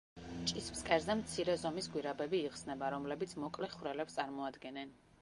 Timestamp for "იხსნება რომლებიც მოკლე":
2.49-3.73